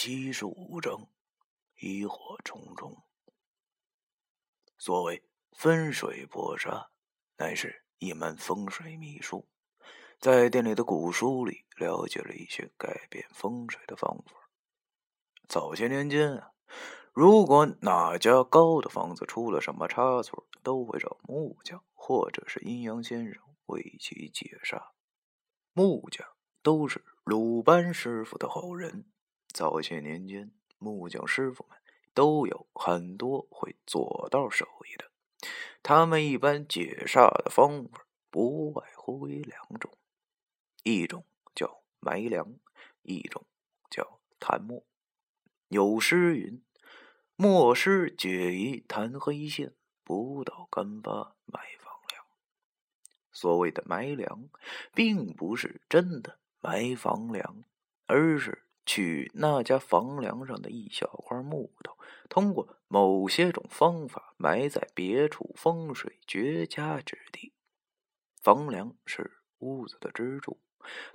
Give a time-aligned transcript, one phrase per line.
[0.00, 1.08] 七十五章，
[1.80, 3.02] 疑惑重重。
[4.76, 6.88] 所谓分水破沙，
[7.36, 9.48] 乃是一门风水秘术。
[10.20, 14.48] 在店里的古书里了解了一些改变风水的方法。
[15.48, 16.52] 早些年间啊，
[17.12, 24.90] 如果哪家高的房子出了什么差错，都会找木匠或者是阴阳先生为其解煞。
[25.72, 26.24] 木匠
[26.62, 29.10] 都是鲁班师傅的后人。
[29.52, 31.78] 早些年间，木匠师傅们
[32.14, 35.10] 都有很多会做道手艺的。
[35.82, 39.90] 他们一般解煞的方法不外乎为两种：
[40.84, 42.54] 一种叫埋梁，
[43.02, 43.44] 一种
[43.90, 44.84] 叫弹墨。
[45.68, 46.62] 有诗云
[47.36, 52.24] ：“墨师解疑弹黑线，不到干巴埋房梁。”
[53.32, 54.48] 所谓的埋梁，
[54.94, 57.64] 并不是真的埋房梁，
[58.06, 58.64] 而是。
[58.88, 61.94] 取那家房梁上的一小块木头，
[62.30, 67.52] 通过某些种方法埋在别处风水绝佳之地。
[68.40, 70.58] 房梁是屋子的支柱，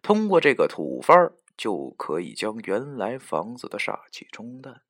[0.03, 1.15] 通过这个土法
[1.57, 4.83] 就可以将原来房子的煞气冲淡。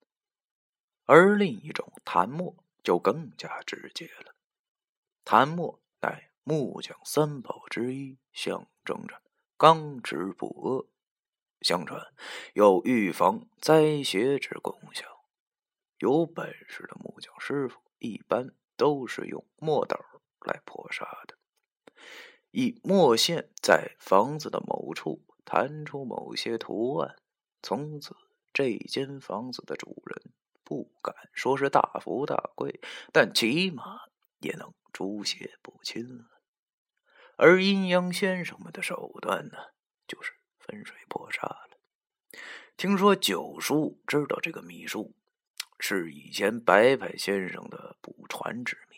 [1.05, 4.35] 而另一种檀墨就更加直接了。
[5.23, 9.21] 檀墨乃木匠三宝之一，象征着
[9.55, 10.92] 刚直不阿。
[11.63, 12.05] 相传
[12.53, 15.05] 有预防灾邪之功效。
[15.99, 19.97] 有本事的木匠师傅一般都是用墨斗
[20.41, 21.37] 来破煞的，
[22.51, 27.15] 以墨线在房子的某处弹出某些图案，
[27.61, 28.13] 从此
[28.51, 30.33] 这间房子的主人
[30.65, 32.81] 不敢说是大富大贵，
[33.13, 34.01] 但起码
[34.39, 36.25] 也能诸邪不侵了。
[37.37, 39.57] 而阴阳先生们的手段呢，
[40.05, 40.33] 就是。
[40.65, 41.69] 分水破煞了。
[42.75, 45.13] 听说九叔知道这个秘术，
[45.79, 48.97] 是以前白派先生的不传之秘。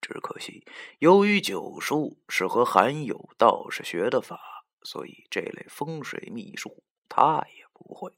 [0.00, 0.66] 只可惜，
[0.98, 8.12] 由于九叔是和韩有道士学的法，所以这类风水秘术他也不会。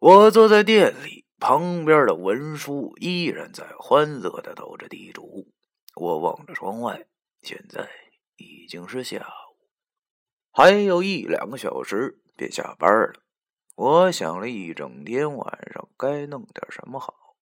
[0.00, 5.50] 我坐在店里，旁边的文书依然在欢乐的斗着地主。
[5.94, 7.06] 我望着窗外，
[7.40, 7.88] 现在
[8.36, 9.43] 已经是下午。
[10.56, 13.14] 还有一两个小时便下班了，
[13.74, 17.34] 我想了一整天，晚上该弄点什么好。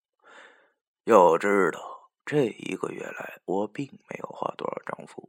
[1.04, 5.28] 要知道，这一个月来我并没有画多少张符，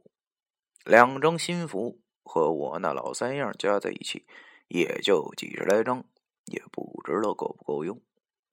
[0.86, 4.26] 两张新符和我那老三样加在一起，
[4.68, 6.02] 也就几十来张，
[6.46, 8.00] 也不知道够不够用。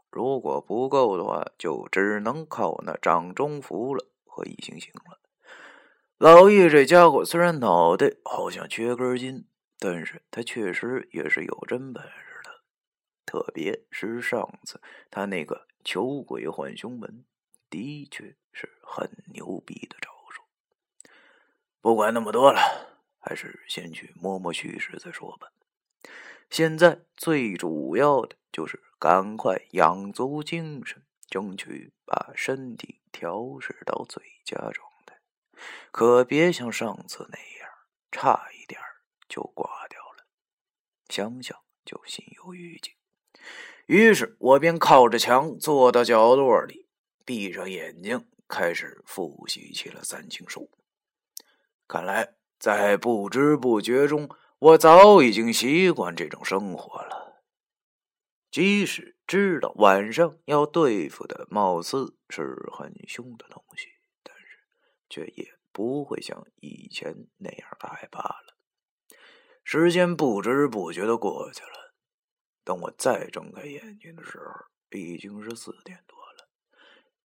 [0.10, 5.21] 如果不够的话，就只能靠那掌中符了和一行行了。
[6.22, 9.48] 老叶这家伙虽然脑袋好像缺根筋，
[9.80, 12.62] 但是他确实也是有真本事的。
[13.26, 14.80] 特别是上次
[15.10, 17.26] 他那个求鬼换凶门，
[17.72, 20.44] 的确是很牛逼的招数。
[21.82, 22.62] 不管那么多了，
[23.18, 25.52] 还是先去摸摸虚实再说吧。
[26.52, 34.91] 现在最主要的就是赶快养足精神，争取把身体调试到最佳状。
[35.92, 37.70] 可别像上次那样，
[38.12, 38.80] 差一点
[39.28, 40.26] 就挂掉了。
[41.10, 42.96] 想想就心有余悸。
[43.88, 46.88] 于是我便靠着墙坐到角落里，
[47.26, 50.72] 闭上眼睛，开始复习起了三清术。
[51.88, 54.30] 看来在不知不觉中，
[54.60, 57.44] 我早已经习惯这种生活了。
[58.50, 63.88] 即使知道晚上要对付的貌似是很凶的东西。
[65.12, 68.56] 却也不会像以前那样害怕了。
[69.64, 71.94] 时间不知不觉的过去了，
[72.64, 76.48] 等我再睁开眼睛的时候，已经是四点多了。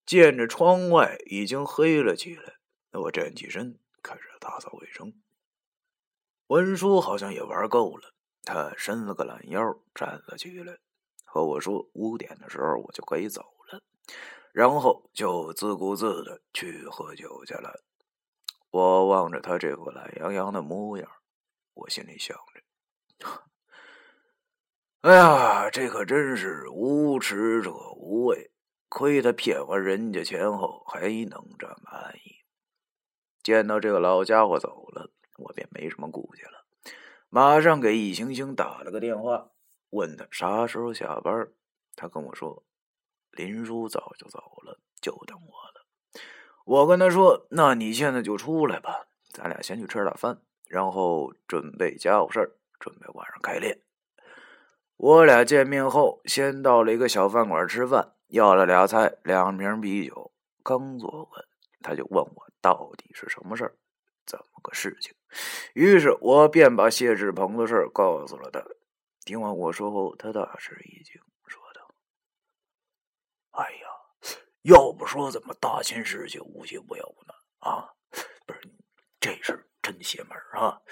[0.04, 2.56] 见着窗外已经黑了起来，
[2.92, 5.14] 我站起身开始打扫卫生。
[6.48, 9.60] 文叔好像也玩够了，他伸了个懒腰，
[9.94, 10.78] 站了起来，
[11.24, 13.82] 和我说：“五点的时候我就可以走了。”
[14.56, 17.84] 然后就自顾自的去喝酒去了。
[18.70, 21.06] 我望着他这副懒洋洋的模样，
[21.74, 22.34] 我心里想
[23.18, 23.28] 着
[25.04, 28.50] ：“哎呀，这可真是无耻者无畏！
[28.88, 32.36] 亏他骗完人家钱后还能这么安逸。”
[33.44, 36.64] 见到这个老家伙走了，我便没什么顾忌了，
[37.28, 39.50] 马上给易星星打了个电话，
[39.90, 41.52] 问他啥时候下班。
[41.94, 42.62] 他跟我说。
[43.36, 45.86] 林叔早就走了，就等我了。
[46.64, 53.80] 我跟他说：“那你现在就出来吧，咱俩先去吃点饭，然后准备家务事儿，准备晚上开练。”
[54.96, 60.32] 我俩见面后，先到了一个小饭馆吃饭，要了俩菜，两瓶啤酒。
[60.62, 61.44] 刚坐稳，
[61.82, 63.76] 他就问我到底是什么事儿，
[64.24, 65.14] 怎么个事情。
[65.74, 68.64] 于是我便把谢志鹏的事儿告诉了他。
[69.24, 71.62] 听完我说后，他大吃一惊，说
[73.56, 73.88] ：“哎呀，
[74.62, 77.34] 要不说怎么大千世界无奇不有呢？
[77.58, 77.88] 啊，
[78.46, 78.60] 不是，
[79.18, 80.82] 这事真邪门啊！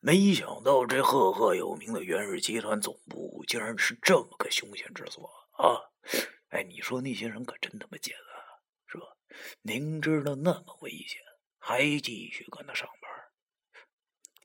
[0.00, 5.90] 没想到这赫赫有名的元氏集团总部，竟然是这么个凶险之所啊！
[6.48, 9.06] 哎，你说那些人可真他妈贱啊，是吧？
[9.60, 11.20] 明知道那么危险，
[11.58, 13.10] 还继续搁那上班。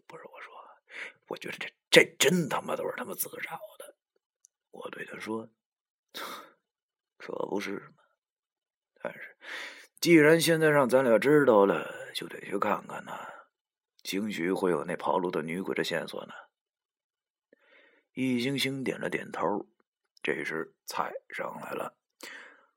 [0.08, 0.54] 不是我说，
[1.28, 3.96] 我觉得这这真他妈都是他妈自找的。
[4.72, 5.48] 我对他说
[7.26, 8.04] ：“可不是吗？
[9.02, 9.38] 但是
[10.00, 13.28] 既然现在让咱俩知道了，就得去看看呐。
[14.04, 16.34] 兴许会有那跑路的女鬼的线索呢。”
[18.14, 19.66] 易星星点了点头。
[20.22, 21.98] 这时菜上来了，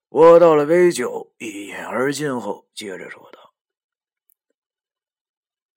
[0.08, 3.54] 我倒了杯酒，一饮而尽后，接着说道。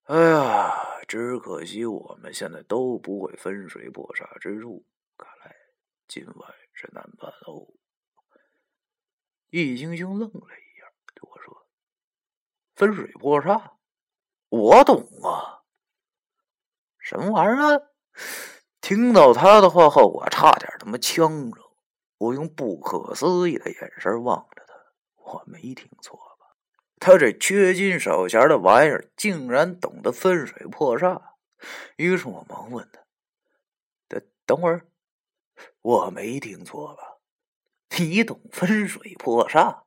[0.03, 0.71] 哎呀，
[1.07, 4.83] 只可惜我们现在都不会分水破煞之术，
[5.15, 5.55] 看来
[6.07, 7.78] 今晚是难办喽。
[9.49, 11.65] 易星星愣了一下，对我说
[12.75, 13.71] ：“分水破煞，
[14.49, 15.63] 我懂啊。
[16.99, 17.81] 什么玩意儿？”啊？”
[18.81, 21.61] 听到他的话后，我差点他妈呛着。
[22.17, 24.73] 我用不可思议的眼神望着他，
[25.15, 26.55] 我没听错吧。
[26.99, 31.21] 他这缺斤少钱的玩意儿，竟然懂得分水破煞。
[31.95, 33.01] 于是我忙问他
[34.09, 34.87] ：“等等会儿，
[35.81, 37.18] 我没听错吧？
[37.99, 39.83] 你懂分水破煞？”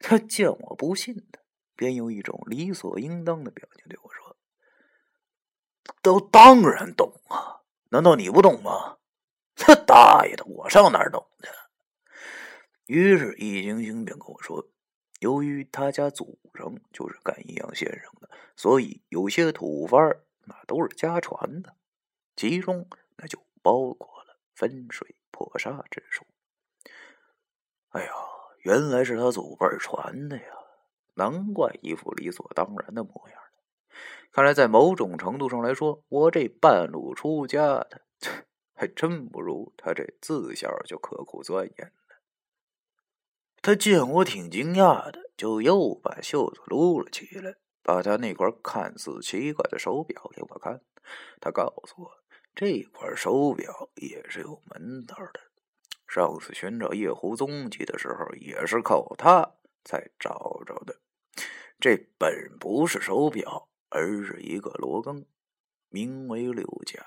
[0.00, 1.40] 他见我不信他，
[1.76, 4.36] 便用一种理所应当的表情对我说
[6.02, 8.98] ：“都当然懂啊，难道你不懂吗？”
[9.54, 11.48] 他大爷的，我上哪儿懂去？
[12.86, 14.68] 于是易星星便跟我说。
[15.20, 19.96] 由于他家祖上就是干阴阳先生的，所以有些土法
[20.46, 21.76] 那都是家传的，
[22.34, 26.26] 其中那就包括了分水破煞之术。
[27.92, 28.12] 哎呀，
[28.60, 30.44] 原来是他祖辈传的呀！
[31.14, 33.38] 难怪一副理所当然的模样
[34.30, 38.00] 看来在某种程度上来说，我这半路出家的，
[38.74, 42.16] 还真不如他这自小就刻苦钻研的。
[43.60, 50.80] 他见我挺惊讶的，就又把袖子撸了起来，把他那块看似奇怪的手表给我看。
[51.38, 52.10] 他告诉我，
[52.54, 55.40] 这块手表也是有门道的。
[56.12, 61.00] 上次寻找夜壶踪迹的时候，也是靠它才找着的。
[61.80, 65.24] 这本不是手表，而是一个罗庚，
[65.88, 67.02] 名为六甲，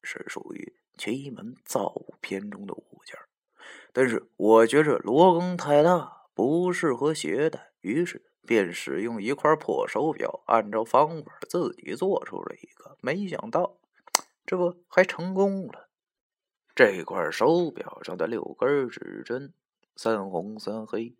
[0.00, 3.18] 是属于奇门造物篇中的物件。
[3.92, 12.96] 但是我觉着罗庚太大，不适合携带，于是便使用一块破手表，按照方法自己做出了一个。
[13.00, 13.78] 没想到，
[14.46, 15.85] 这不还成功了？
[16.76, 19.52] 这块手表上的六根指针，
[19.96, 21.16] 三红三黑，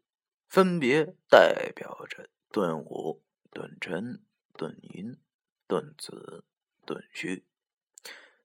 [0.49, 4.23] 分别代表着顿午、顿辰、
[4.53, 5.19] 顿寅、
[5.67, 6.44] 顿子、
[6.85, 7.43] 顿戌，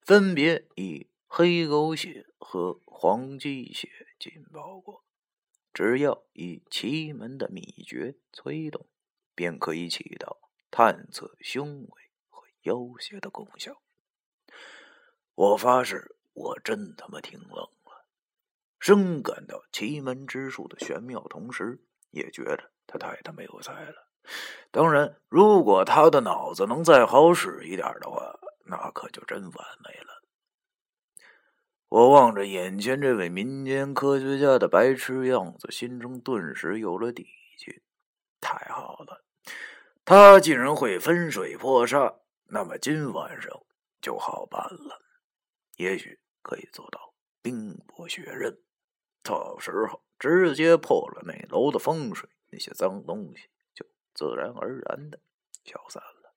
[0.02, 1.12] 分别以。
[1.34, 3.88] 黑狗血和黄鸡血
[4.20, 5.06] 浸泡过，
[5.74, 8.86] 只要以奇门的秘诀催动，
[9.34, 13.82] 便可以起到探测凶伪和妖邪的功效。
[15.36, 18.06] 我发誓，我真他妈听愣了，
[18.80, 24.08] 深感到奇门之术的玄妙，同时也觉得他太他妈有才了。
[24.70, 29.52] 当然，如果他的脑子能再好使一点的话，那可就真完
[29.84, 30.22] 美了。
[31.90, 37.82] 我望着眼前这位民间科学家的白痴样子，心中顿时有了底气。
[38.40, 39.26] 太好了，
[40.06, 43.52] 他竟然会分水破煞，那么今晚上
[44.00, 45.01] 就好办了。
[45.78, 48.58] 也许可以做到冰薄雪刃，
[49.24, 55.20] 到时候直接破了那楼的风水，那些脏东西就自然而然的
[55.64, 56.34] 消散了。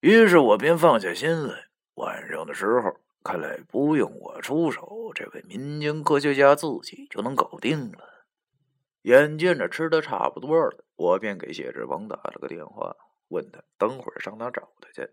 [0.00, 2.96] 于是我便放下心来，晚上的时候。
[3.22, 8.24] 看来不用我出手，这位民间科学家自己就能搞定了。
[9.02, 12.96] 眼见着吃的差不多了，我便给谢志鹏打了个电话，
[13.28, 15.10] 问他等会儿上哪找他去。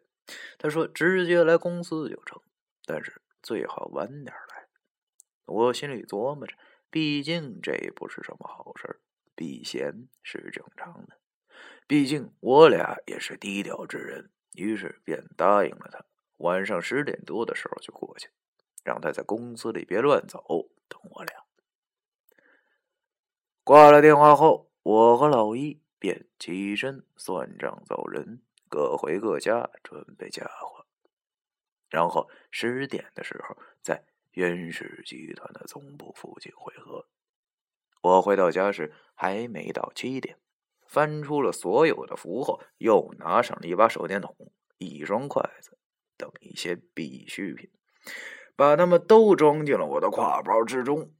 [0.57, 2.41] 他说直接来公司就成，
[2.87, 4.67] 但是最好晚点来。
[5.45, 6.55] 我心里琢磨着，
[6.89, 9.01] 毕竟这不是什么好事
[9.35, 11.19] 避嫌是正常的。
[11.85, 16.05] 毕竟我俩也是低调之人，于是便答应了他。
[16.37, 18.29] 晚上十点多的时候就过去，
[18.83, 20.39] 让他在公司里别乱走，
[20.87, 21.43] 等我俩。
[23.63, 30.76] 挂了电话后，我和老一便起身算账走人，各回各家准备家伙。
[31.89, 37.07] 然后十点的时候，在袁氏集团的总部附近汇合。
[38.01, 40.37] 我回到家时还没到七点，
[40.85, 44.35] 翻出了所有的符后，又拿上了一把手电筒、
[44.77, 45.77] 一双筷子
[46.15, 47.69] 等一些必需品，
[48.55, 51.11] 把他们都装进了我的挎包之中。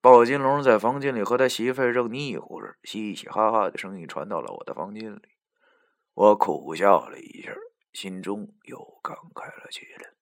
[0.00, 5.22] 鲍金龙在房间里和他媳妇儿正腻乎着，嘻嘻哈哈的声音传到了我的房间里。
[6.14, 7.54] 我苦笑了一下，
[7.92, 10.14] 心中又感慨了起来。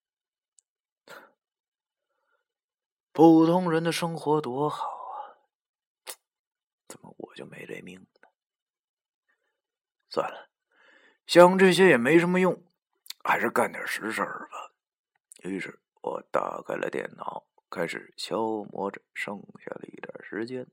[3.13, 5.37] 普通人的生活多好啊，
[6.89, 8.29] 怎么我就没这命呢？
[10.09, 10.49] 算了，
[11.27, 12.63] 想这些也没什么用，
[13.25, 14.73] 还是干点实事儿吧。
[15.43, 17.47] 于是我打开了电脑。
[17.73, 20.67] 开始消磨着剩下的一点时间，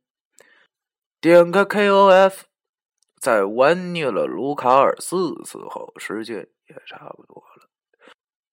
[1.21, 2.45] 点开 KOF，
[3.21, 7.69] 在玩腻了卢卡尔四次后，时间也差不多了。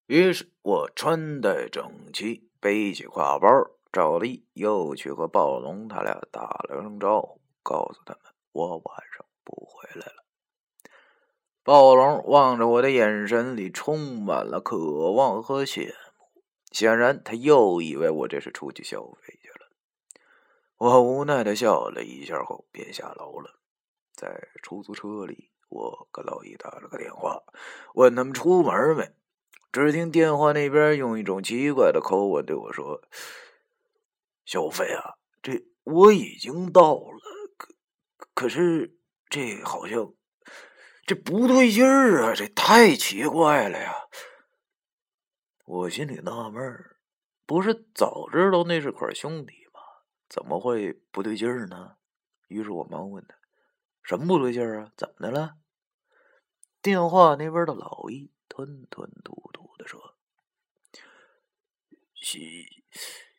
[0.07, 3.49] 于是我穿戴整齐，背起挎包，
[3.91, 10.25] 照例又去和暴龙他俩打了声招呼，告诉他们我晚上不回来了。
[11.63, 16.43] 暴龙望着我的眼神里充满了渴望和羡慕。
[16.71, 19.71] 显然，他又以为我这是出去消费去了。
[20.77, 23.59] 我无奈的笑了一下后，便下楼了。
[24.15, 27.43] 在出租车里，我给老易打了个电话，
[27.95, 29.11] 问他们出门没。
[29.73, 33.03] 只听电话那边用一种奇怪的口吻对我说
[34.47, 37.19] ：“小飞啊，这我已经到了，
[37.57, 37.75] 可
[38.35, 38.97] 可是
[39.29, 40.15] 这好像
[41.05, 43.93] 这不对劲儿啊，这太奇怪了呀。”
[45.67, 46.99] 我心里纳闷儿，
[47.45, 49.81] 不是早知道那是块兄弟吗？
[50.29, 51.97] 怎么会不对劲儿呢？
[52.47, 53.35] 于是我忙问他
[54.05, 54.93] ：“什么不对劲儿啊？
[54.97, 55.57] 怎么的了？”
[56.81, 60.15] 电话那边的老易吞吞吐吐的说
[62.15, 62.41] ：“现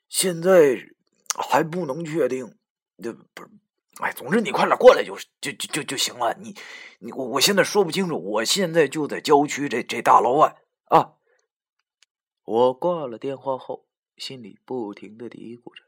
[0.10, 0.90] 现在
[1.38, 2.58] 还不能确定，
[3.02, 3.50] 这不是……
[4.02, 6.36] 哎，总之你快点过来就就就就就行了。
[6.40, 6.54] 你
[7.00, 11.14] 你我我现在说不清楚，我现在就在郊区这这大楼外啊。”
[12.44, 15.84] 我挂了电话后，心里不停的嘀咕着：“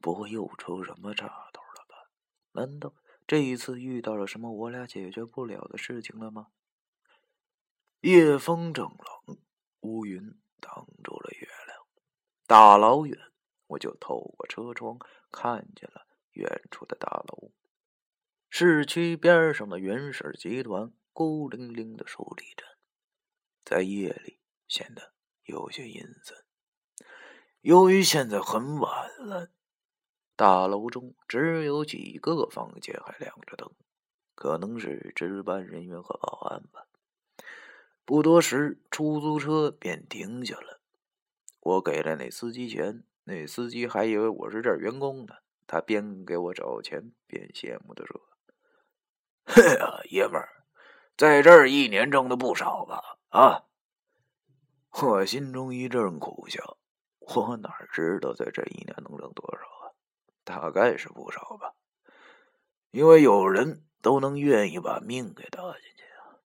[0.00, 2.10] 不会又出什么岔头了吧？
[2.52, 2.92] 难道
[3.26, 6.48] 这一次遇到了什么我俩解决不了的事情了吗？”
[8.00, 9.38] 夜风正冷，
[9.80, 11.86] 乌云挡住了月亮。
[12.46, 13.18] 大老远，
[13.66, 14.98] 我就透过车窗
[15.30, 17.52] 看见了远处的大楼。
[18.48, 22.64] 市区边上的原氏集团孤零零的竖立着，
[23.64, 25.16] 在夜里显得。
[25.46, 26.44] 有些阴森。
[27.60, 29.52] 由于现在很晚了，
[30.36, 33.70] 大楼中只有几个房间还亮着灯，
[34.34, 36.86] 可能是值班人员和保安吧。
[38.04, 40.80] 不多时，出租车便停下了。
[41.60, 45.36] 我给了那司机钱，那司机还以为我是这儿员工呢。
[45.66, 48.20] 他边给我找钱，边羡慕的说
[49.44, 50.64] ：“嘿呀，爷们儿，
[51.16, 53.18] 在这儿一年挣的不少吧？
[53.30, 53.64] 啊？”
[55.02, 56.76] 我心中一阵苦笑，
[57.18, 59.75] 我哪知道在这一年能挣多少？
[60.46, 61.74] 大概是不少吧，
[62.92, 66.38] 因为有人都能愿意把命给搭进去啊。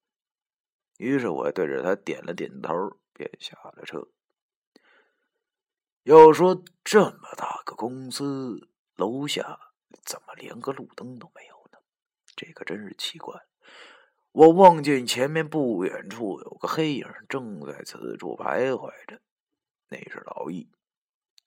[0.98, 2.74] 于是我对着他点了点头，
[3.14, 4.08] 便下了车。
[6.02, 9.60] 要说这么大个公司，楼下
[10.04, 11.78] 怎么连个路灯都没有呢？
[12.36, 13.40] 这可真是奇怪。
[14.32, 19.22] 我望见前面不远处有个黑影正在此处徘徊着，
[19.90, 20.72] 那是老易。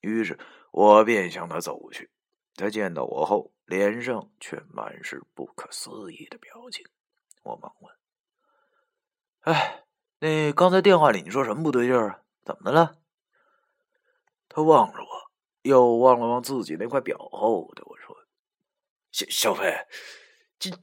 [0.00, 0.38] 于是
[0.70, 2.10] 我便向他走去。
[2.54, 6.86] 他见到我后，脸上却满是不可思议的表情。
[7.42, 7.94] 我忙问
[9.42, 9.84] ：“哎，
[10.18, 12.22] 那刚才电话里你说什么不对劲儿啊？
[12.44, 12.98] 怎么的了？”
[14.48, 15.30] 他望着我，
[15.62, 18.16] 又望了望自己那块表后，对我说
[19.12, 19.86] ：“小小飞，
[20.58, 20.78] 这这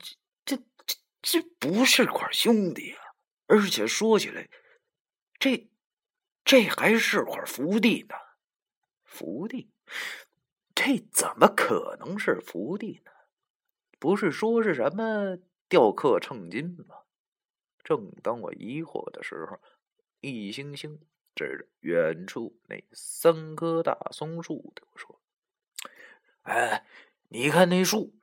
[0.46, 3.00] 这这。”这不是块兄弟啊！
[3.46, 4.50] 而且说起来，
[5.38, 5.70] 这
[6.44, 8.16] 这还是块福地呢。
[9.04, 9.72] 福地，
[10.84, 13.12] 这怎么可能是福地呢？
[14.00, 15.38] 不是说是什么
[15.70, 16.96] 雕刻称金吗？
[17.84, 19.60] 正当我疑惑的时候，
[20.22, 21.00] 一星星
[21.36, 25.22] 指着远处那三棵大松树对我说
[26.42, 26.84] ：“哎，
[27.30, 28.16] 你看那树。”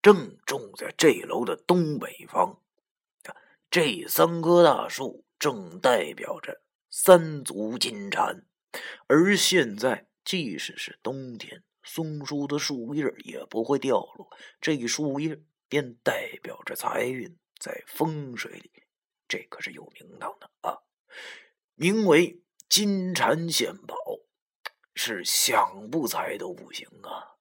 [0.00, 2.62] 正种在这楼的东北方，
[3.68, 8.46] 这三棵大树正代表着三足金蝉。
[9.06, 14.28] 而现在，即使是冬天，松树的树叶也不会掉落，
[14.60, 18.70] 这一树叶便代表着财运，在风水里，
[19.26, 20.80] 这可是有名堂的啊，
[21.76, 23.96] 名为金蝉献宝，
[24.94, 27.38] 是想不财都不行啊。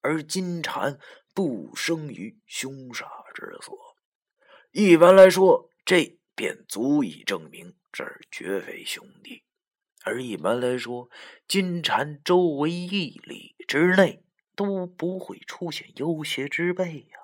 [0.00, 1.00] 而金蝉
[1.34, 3.76] 不生于凶煞之所，
[4.70, 9.42] 一般来说，这便足以证明这儿绝非兄弟。
[10.08, 11.10] 而一般来说，
[11.46, 14.24] 金蝉周围一里之内
[14.56, 17.18] 都不会出现妖邪之辈呀。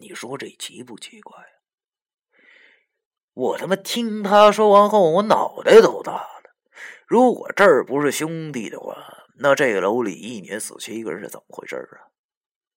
[0.00, 1.36] 你说这奇不奇怪？
[3.34, 6.54] 我他妈听他说完后，我脑袋都大了。
[7.06, 8.96] 如果这儿不是兄弟的话，
[9.36, 12.10] 那这个楼里一年死七个人是怎么回事啊？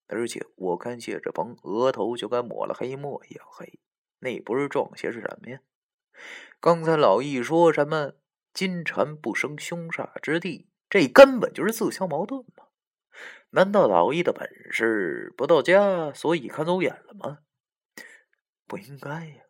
[0.06, 3.80] 而且我看谢志鹏额头就跟抹了黑墨一样黑，
[4.20, 5.58] 那不是撞邪是什么呀？
[6.60, 8.12] 刚才老易说什么
[8.56, 12.68] 金蝉不生凶煞之地，这根本就是自相矛盾嘛！
[13.50, 17.40] 难道老易的本事不到家，所以看走眼了吗？
[18.66, 19.42] 不应该呀！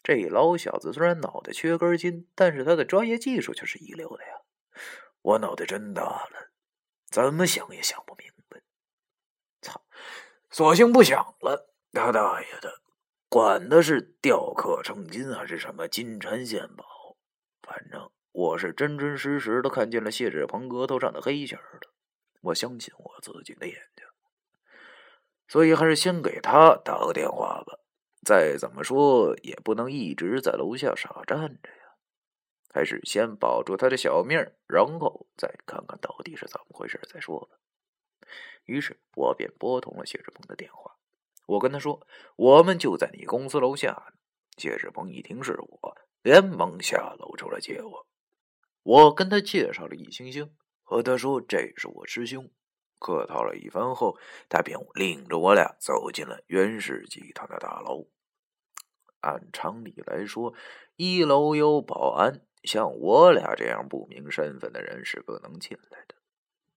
[0.00, 4.30] 这老小子虽然脑袋缺根筋，但是他的专业技术却是一流的呀！
[5.22, 6.52] 我脑袋真大了，
[7.10, 8.62] 怎么想也想不明白。
[9.60, 9.84] 操，
[10.50, 11.74] 索性不想了。
[11.92, 12.80] 他大爷的，
[13.28, 17.16] 管他是雕刻成金还是什么金蝉献宝，
[17.62, 21.80] 反正我是真真实实的看见了谢志鹏额头上的黑线了。
[22.42, 24.04] 我相信我自己的眼睛，
[25.48, 27.78] 所以还是先给他打个电话吧。
[28.26, 31.96] 再怎么说也不能一直在楼下傻站着呀。
[32.74, 37.56] 还是先保住他的小命，然后再看看到底是怎么回事再说吧。
[38.66, 40.94] 于是我便拨通了谢志鹏的电话，
[41.46, 44.12] 我跟他说：“我们就在你公司楼下。”
[44.58, 48.05] 谢志鹏一听是我，连忙下楼出来接我。
[48.86, 52.48] 我跟他介绍了易星星，和他说这是我师兄。
[53.00, 54.16] 客套了一番后，
[54.48, 58.06] 他便领着我俩走进了袁氏集团的大楼。
[59.22, 60.54] 按常理来说，
[60.94, 62.42] 一楼有保安。
[62.62, 66.14] 像我俩这样不明身份的人是不能进来的，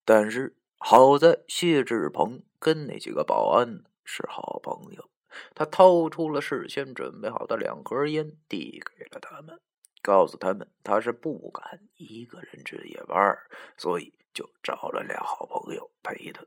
[0.04, 5.12] 但是好在谢志鹏跟那几个保安是好朋友，
[5.54, 9.60] 他掏出了事先准备好的两盒烟，递给了他们，
[10.02, 13.38] 告诉他们他是不敢一个人值夜班，
[13.78, 16.46] 所以就找了俩好朋友陪他。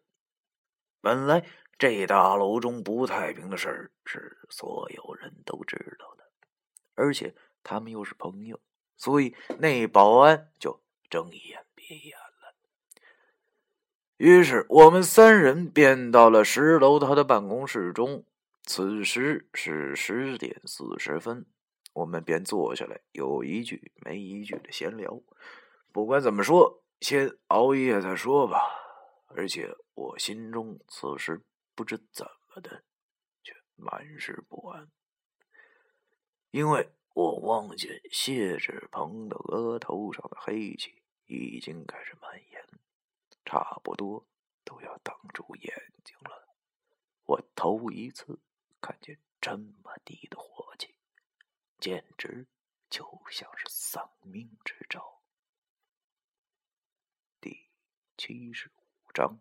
[1.00, 1.44] 本来
[1.78, 6.24] 这大楼中不太平的事儿是所有人都知道的，
[6.94, 8.60] 而且他们又是朋友。
[8.96, 12.54] 所以那保安就睁一眼闭一眼了。
[14.16, 18.24] 于是我们三人便到了十楼他的办公室中。
[18.64, 21.44] 此时是十点四十分，
[21.92, 25.20] 我们便坐下来，有一句没一句的闲聊。
[25.92, 28.61] 不管怎么说，先熬夜再说吧。
[29.28, 31.42] 而且我心中此时
[31.74, 32.85] 不知怎么的，
[33.42, 34.90] 却满是不安，
[36.50, 36.92] 因为。
[37.14, 42.66] 我望见谢志鹏的额头上的黑气已经开始蔓延，
[43.44, 44.26] 差不多
[44.64, 46.48] 都要挡住眼睛了。
[47.26, 48.40] 我头一次
[48.81, 50.94] 看见这么低的火气，
[51.82, 52.46] 简直
[52.88, 55.20] 就像是丧命之兆。
[57.40, 57.72] 第
[58.16, 59.40] 七十五章。